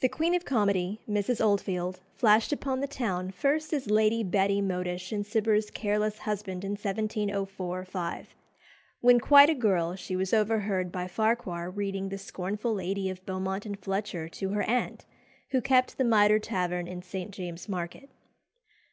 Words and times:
The 0.00 0.08
queen 0.08 0.34
of 0.34 0.44
comedy, 0.44 1.02
Mrs. 1.08 1.40
Oldfield, 1.40 2.00
flashed 2.16 2.52
upon 2.52 2.80
the 2.80 2.88
town 2.88 3.30
first 3.30 3.72
as 3.72 3.88
Lady 3.88 4.24
Betty 4.24 4.60
Modish 4.60 5.12
in 5.12 5.22
Cibber's 5.22 5.70
"Careless 5.70 6.18
Husband," 6.18 6.64
in 6.64 6.72
1704 6.72 7.84
5. 7.84 8.34
When 9.02 9.20
quite 9.20 9.48
a 9.48 9.54
girl 9.54 9.94
she 9.94 10.16
was 10.16 10.34
overheard 10.34 10.90
by 10.90 11.06
Farquhar 11.06 11.70
reading 11.70 12.08
"The 12.08 12.18
Scornful 12.18 12.74
Lady" 12.74 13.08
of 13.08 13.24
Beaumont 13.24 13.64
and 13.64 13.78
Fletcher 13.78 14.28
to 14.30 14.48
her 14.48 14.64
aunt, 14.64 15.04
who 15.52 15.60
kept 15.60 15.96
the 15.96 16.02
Mitre 16.02 16.40
Tavern 16.40 16.88
in 16.88 17.00
St. 17.00 17.30
James's 17.30 17.68
Market. 17.68 18.10